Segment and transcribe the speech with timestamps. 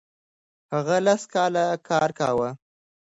[0.73, 2.49] هغه لس کاله کار کاوه.